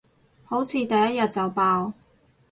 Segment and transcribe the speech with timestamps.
[0.43, 1.93] 好似第一日就爆